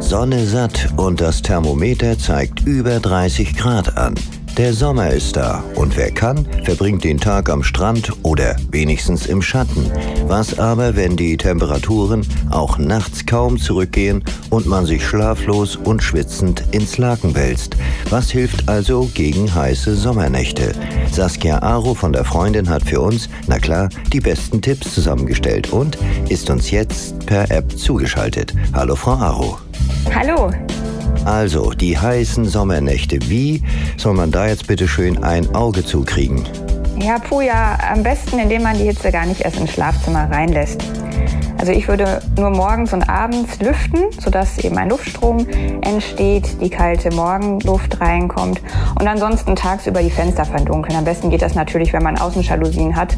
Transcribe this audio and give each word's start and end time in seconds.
Sonne 0.00 0.46
satt 0.46 0.92
und 0.96 1.20
das 1.20 1.42
Thermometer 1.42 2.18
zeigt 2.18 2.60
über 2.64 3.00
30 3.00 3.56
Grad 3.56 3.96
an. 3.96 4.14
Der 4.56 4.72
Sommer 4.72 5.10
ist 5.10 5.36
da 5.36 5.62
und 5.74 5.98
wer 5.98 6.10
kann, 6.10 6.46
verbringt 6.64 7.04
den 7.04 7.18
Tag 7.18 7.50
am 7.50 7.62
Strand 7.62 8.10
oder 8.22 8.56
wenigstens 8.70 9.26
im 9.26 9.42
Schatten. 9.42 9.92
Was 10.28 10.58
aber, 10.58 10.96
wenn 10.96 11.14
die 11.14 11.36
Temperaturen 11.36 12.26
auch 12.50 12.78
nachts 12.78 13.26
kaum 13.26 13.58
zurückgehen 13.58 14.24
und 14.48 14.64
man 14.64 14.86
sich 14.86 15.06
schlaflos 15.06 15.76
und 15.76 16.02
schwitzend 16.02 16.64
ins 16.70 16.96
Laken 16.96 17.34
wälzt? 17.34 17.76
Was 18.08 18.30
hilft 18.30 18.66
also 18.66 19.10
gegen 19.12 19.54
heiße 19.54 19.94
Sommernächte? 19.94 20.72
Saskia 21.12 21.60
Aro 21.60 21.92
von 21.92 22.14
der 22.14 22.24
Freundin 22.24 22.70
hat 22.70 22.82
für 22.82 23.02
uns, 23.02 23.28
na 23.48 23.58
klar, 23.58 23.90
die 24.10 24.20
besten 24.20 24.62
Tipps 24.62 24.94
zusammengestellt 24.94 25.70
und 25.70 25.98
ist 26.30 26.48
uns 26.48 26.70
jetzt 26.70 27.26
per 27.26 27.50
App 27.50 27.78
zugeschaltet. 27.78 28.54
Hallo 28.72 28.96
Frau 28.96 29.12
Aro. 29.12 29.58
Hallo. 30.14 30.50
Also, 31.26 31.72
die 31.72 31.98
heißen 31.98 32.44
Sommernächte. 32.44 33.18
Wie 33.28 33.60
soll 33.96 34.14
man 34.14 34.30
da 34.30 34.46
jetzt 34.46 34.68
bitte 34.68 34.86
schön 34.86 35.24
ein 35.24 35.52
Auge 35.56 35.84
zukriegen? 35.84 36.44
Ja, 37.00 37.18
Puja, 37.18 37.76
am 37.92 38.04
besten, 38.04 38.38
indem 38.38 38.62
man 38.62 38.78
die 38.78 38.84
Hitze 38.84 39.10
gar 39.10 39.26
nicht 39.26 39.40
erst 39.40 39.58
ins 39.58 39.72
Schlafzimmer 39.72 40.30
reinlässt. 40.30 40.84
Also 41.58 41.72
ich 41.72 41.88
würde 41.88 42.22
nur 42.38 42.50
morgens 42.50 42.92
und 42.92 43.08
abends 43.08 43.58
lüften, 43.58 44.04
sodass 44.20 44.58
eben 44.58 44.78
ein 44.78 44.88
Luftstrom 44.88 45.44
entsteht, 45.80 46.60
die 46.60 46.70
kalte 46.70 47.12
Morgenluft 47.12 48.00
reinkommt 48.00 48.60
und 48.96 49.08
ansonsten 49.08 49.56
tagsüber 49.56 50.02
die 50.02 50.10
Fenster 50.10 50.44
verdunkeln. 50.44 50.96
Am 50.96 51.04
besten 51.04 51.30
geht 51.30 51.42
das 51.42 51.56
natürlich, 51.56 51.92
wenn 51.92 52.04
man 52.04 52.18
Außenjalousien 52.18 52.94
hat. 52.94 53.16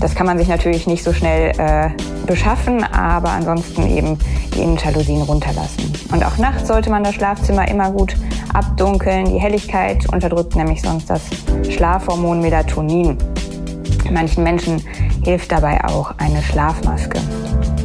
Das 0.00 0.16
kann 0.16 0.26
man 0.26 0.36
sich 0.36 0.48
natürlich 0.48 0.88
nicht 0.88 1.04
so 1.04 1.12
schnell 1.12 1.52
äh, 1.58 1.90
beschaffen, 2.26 2.82
aber 2.82 3.30
ansonsten 3.30 3.86
eben 3.86 4.18
die 4.54 4.62
Innenjalousien 4.62 5.22
runterlassen. 5.22 5.89
Und 6.12 6.24
auch 6.24 6.38
nachts 6.38 6.68
sollte 6.68 6.90
man 6.90 7.04
das 7.04 7.14
Schlafzimmer 7.14 7.68
immer 7.68 7.90
gut 7.90 8.16
abdunkeln. 8.52 9.26
Die 9.26 9.38
Helligkeit 9.38 10.12
unterdrückt 10.12 10.56
nämlich 10.56 10.82
sonst 10.82 11.08
das 11.08 11.22
Schlafhormon 11.68 12.40
Melatonin. 12.40 13.16
Manchen 14.10 14.42
Menschen 14.42 14.82
hilft 15.22 15.52
dabei 15.52 15.84
auch 15.84 16.14
eine 16.18 16.42
Schlafmaske. 16.42 17.20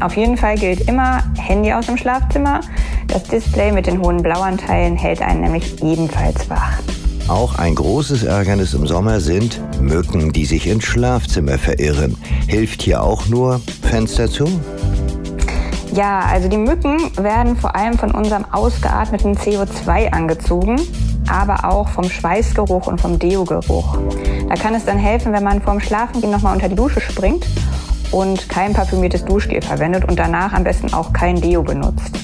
Auf 0.01 0.17
jeden 0.17 0.37
Fall 0.37 0.57
gilt 0.57 0.87
immer 0.89 1.23
Handy 1.37 1.71
aus 1.71 1.85
dem 1.85 1.97
Schlafzimmer. 1.97 2.61
Das 3.07 3.23
Display 3.23 3.71
mit 3.71 3.87
den 3.87 4.01
hohen 4.01 4.21
Blauanteilen 4.21 4.97
hält 4.97 5.21
einen 5.21 5.41
nämlich 5.41 5.83
ebenfalls 5.83 6.49
wach. 6.49 6.79
Auch 7.27 7.55
ein 7.57 7.73
großes 7.73 8.23
Ärgernis 8.23 8.73
im 8.73 8.85
Sommer 8.85 9.19
sind 9.19 9.59
Mücken, 9.81 10.31
die 10.31 10.45
sich 10.45 10.67
ins 10.67 10.83
Schlafzimmer 10.83 11.57
verirren. 11.57 12.17
Hilft 12.47 12.83
hier 12.83 13.01
auch 13.01 13.27
nur 13.27 13.61
Fenster 13.81 14.29
zu? 14.29 14.45
Ja, 15.95 16.19
also 16.29 16.49
die 16.49 16.57
Mücken 16.57 17.15
werden 17.15 17.55
vor 17.55 17.73
allem 17.73 17.97
von 17.97 18.11
unserem 18.11 18.43
ausgeatmeten 18.51 19.37
CO2 19.37 20.11
angezogen, 20.11 20.75
aber 21.29 21.71
auch 21.71 21.87
vom 21.87 22.09
Schweißgeruch 22.09 22.87
und 22.87 22.99
vom 22.99 23.17
Deo-Geruch. 23.17 23.97
Da 24.49 24.55
kann 24.55 24.75
es 24.75 24.83
dann 24.83 24.97
helfen, 24.97 25.31
wenn 25.31 25.43
man 25.45 25.61
vorm 25.61 25.79
Schlafengehen 25.79 26.33
nochmal 26.33 26.53
unter 26.53 26.67
die 26.67 26.75
Dusche 26.75 26.99
springt 26.99 27.47
und 28.11 28.49
kein 28.49 28.73
parfümiertes 28.73 29.23
Duschgel 29.23 29.61
verwendet 29.61 30.03
und 30.03 30.19
danach 30.19 30.51
am 30.51 30.65
besten 30.65 30.93
auch 30.93 31.13
kein 31.13 31.39
Deo 31.39 31.63
benutzt. 31.63 32.19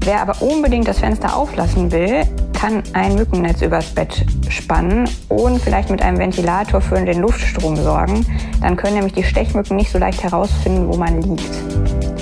Wer 0.00 0.22
aber 0.22 0.40
unbedingt 0.40 0.88
das 0.88 1.00
Fenster 1.00 1.36
auflassen 1.36 1.92
will, 1.92 2.22
kann 2.58 2.82
ein 2.94 3.16
Mückennetz 3.16 3.60
übers 3.60 3.94
Bett 3.94 4.24
spannen 4.48 5.06
und 5.28 5.60
vielleicht 5.60 5.90
mit 5.90 6.00
einem 6.00 6.16
Ventilator 6.16 6.80
für 6.80 7.04
den 7.04 7.20
Luftstrom 7.20 7.76
sorgen. 7.76 8.24
Dann 8.62 8.76
können 8.76 8.94
nämlich 8.94 9.12
die 9.12 9.24
Stechmücken 9.24 9.76
nicht 9.76 9.92
so 9.92 9.98
leicht 9.98 10.22
herausfinden, 10.22 10.88
wo 10.88 10.96
man 10.96 11.20
liegt. 11.20 12.15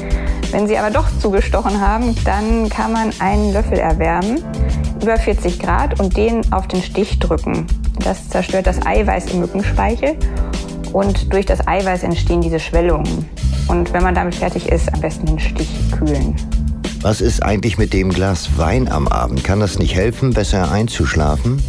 Wenn 0.54 0.68
sie 0.68 0.78
aber 0.78 0.90
doch 0.92 1.06
zugestochen 1.18 1.80
haben, 1.80 2.14
dann 2.24 2.68
kann 2.68 2.92
man 2.92 3.10
einen 3.18 3.52
Löffel 3.52 3.76
erwärmen, 3.76 4.44
über 5.02 5.16
40 5.16 5.58
Grad, 5.58 5.98
und 5.98 6.16
den 6.16 6.52
auf 6.52 6.68
den 6.68 6.80
Stich 6.80 7.18
drücken. 7.18 7.66
Das 8.04 8.28
zerstört 8.28 8.68
das 8.68 8.86
Eiweiß 8.86 9.32
im 9.32 9.40
Mückenspeichel 9.40 10.14
und 10.92 11.32
durch 11.32 11.44
das 11.44 11.66
Eiweiß 11.66 12.04
entstehen 12.04 12.40
diese 12.40 12.60
Schwellungen. 12.60 13.28
Und 13.66 13.92
wenn 13.92 14.04
man 14.04 14.14
damit 14.14 14.36
fertig 14.36 14.68
ist, 14.68 14.94
am 14.94 15.00
besten 15.00 15.26
den 15.26 15.40
Stich 15.40 15.68
kühlen. 15.90 16.36
Was 17.00 17.20
ist 17.20 17.42
eigentlich 17.42 17.76
mit 17.76 17.92
dem 17.92 18.10
Glas 18.10 18.56
Wein 18.56 18.88
am 18.88 19.08
Abend? 19.08 19.42
Kann 19.42 19.58
das 19.58 19.80
nicht 19.80 19.96
helfen, 19.96 20.34
besser 20.34 20.70
einzuschlafen? 20.70 21.60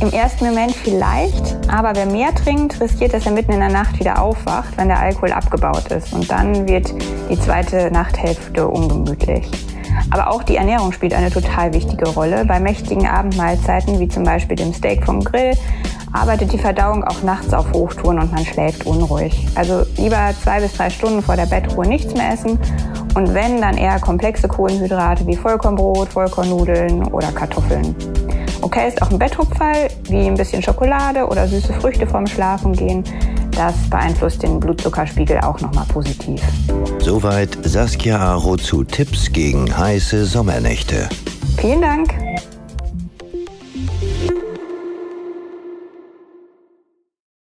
Im 0.00 0.12
ersten 0.12 0.44
Moment 0.44 0.72
vielleicht, 0.72 1.56
aber 1.68 1.92
wer 1.94 2.04
mehr 2.04 2.34
trinkt, 2.34 2.78
riskiert, 2.82 3.14
dass 3.14 3.24
er 3.24 3.32
mitten 3.32 3.52
in 3.52 3.60
der 3.60 3.70
Nacht 3.70 3.98
wieder 3.98 4.20
aufwacht, 4.20 4.76
wenn 4.76 4.88
der 4.88 5.00
Alkohol 5.00 5.32
abgebaut 5.32 5.90
ist. 5.90 6.12
Und 6.12 6.30
dann 6.30 6.68
wird 6.68 6.92
die 7.30 7.40
zweite 7.40 7.90
Nachthälfte 7.90 8.68
ungemütlich. 8.68 9.50
Aber 10.10 10.30
auch 10.30 10.42
die 10.42 10.56
Ernährung 10.56 10.92
spielt 10.92 11.14
eine 11.14 11.30
total 11.30 11.72
wichtige 11.72 12.10
Rolle. 12.10 12.44
Bei 12.44 12.60
mächtigen 12.60 13.06
Abendmahlzeiten, 13.06 13.98
wie 13.98 14.08
zum 14.08 14.24
Beispiel 14.24 14.56
dem 14.56 14.74
Steak 14.74 15.02
vom 15.02 15.24
Grill, 15.24 15.52
arbeitet 16.12 16.52
die 16.52 16.58
Verdauung 16.58 17.02
auch 17.02 17.22
nachts 17.22 17.54
auf 17.54 17.72
Hochtouren 17.72 18.18
und 18.18 18.32
man 18.32 18.44
schläft 18.44 18.84
unruhig. 18.84 19.46
Also 19.54 19.84
lieber 19.96 20.30
zwei 20.42 20.60
bis 20.60 20.74
drei 20.74 20.90
Stunden 20.90 21.22
vor 21.22 21.36
der 21.36 21.46
Bettruhe 21.46 21.86
nichts 21.86 22.12
mehr 22.12 22.34
essen 22.34 22.58
und 23.14 23.32
wenn, 23.32 23.62
dann 23.62 23.78
eher 23.78 23.98
komplexe 23.98 24.46
Kohlenhydrate 24.46 25.26
wie 25.26 25.36
Vollkornbrot, 25.36 26.10
Vollkornnudeln 26.10 27.06
oder 27.06 27.32
Kartoffeln. 27.32 27.96
Okay 28.66 28.88
ist 28.88 29.00
auch 29.00 29.12
ein 29.12 29.18
Betthupferl, 29.20 29.86
wie 30.08 30.26
ein 30.26 30.34
bisschen 30.34 30.60
Schokolade 30.60 31.24
oder 31.24 31.46
süße 31.46 31.72
Früchte 31.74 32.04
vorm 32.04 32.26
Schlafengehen. 32.26 33.04
Das 33.52 33.76
beeinflusst 33.88 34.42
den 34.42 34.58
Blutzuckerspiegel 34.58 35.38
auch 35.42 35.60
nochmal 35.60 35.86
positiv. 35.86 36.42
Soweit 36.98 37.56
Saskia 37.62 38.18
Aro 38.18 38.56
zu 38.56 38.82
Tipps 38.82 39.30
gegen 39.30 39.78
heiße 39.78 40.26
Sommernächte. 40.26 41.08
Vielen 41.58 41.80
Dank. 41.80 42.12